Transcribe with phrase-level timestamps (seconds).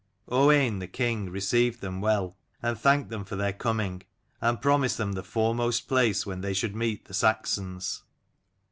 [0.29, 4.01] Owain the king received them well, and thanked them for their coming,
[4.41, 8.01] and promised them the foremost place when they should meet the Saxons.